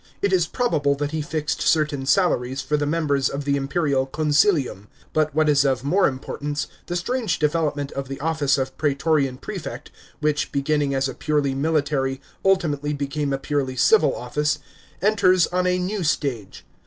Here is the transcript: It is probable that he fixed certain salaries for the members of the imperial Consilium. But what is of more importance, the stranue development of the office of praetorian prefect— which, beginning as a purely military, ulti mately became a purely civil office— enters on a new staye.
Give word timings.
It 0.23 0.33
is 0.33 0.47
probable 0.47 0.95
that 0.95 1.11
he 1.11 1.21
fixed 1.21 1.61
certain 1.61 2.07
salaries 2.07 2.59
for 2.59 2.75
the 2.75 2.87
members 2.87 3.29
of 3.29 3.45
the 3.45 3.55
imperial 3.55 4.07
Consilium. 4.07 4.87
But 5.13 5.35
what 5.35 5.47
is 5.47 5.63
of 5.63 5.83
more 5.83 6.07
importance, 6.07 6.65
the 6.87 6.95
stranue 6.95 7.37
development 7.37 7.91
of 7.91 8.07
the 8.07 8.19
office 8.19 8.57
of 8.57 8.75
praetorian 8.79 9.37
prefect— 9.37 9.91
which, 10.19 10.51
beginning 10.51 10.95
as 10.95 11.07
a 11.07 11.13
purely 11.13 11.53
military, 11.53 12.19
ulti 12.43 12.73
mately 12.75 12.97
became 12.97 13.31
a 13.31 13.37
purely 13.37 13.75
civil 13.75 14.15
office— 14.15 14.57
enters 15.03 15.45
on 15.45 15.67
a 15.67 15.77
new 15.77 15.99
staye. 15.99 16.63